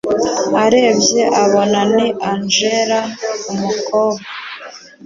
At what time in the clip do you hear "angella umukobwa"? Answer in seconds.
2.31-4.27